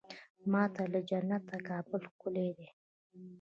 ما 0.51 0.63
ته 0.73 0.83
له 0.93 0.99
جنته 1.09 1.55
کابل 1.69 2.01
ښکلی 2.13 2.49
دی. 2.57 2.67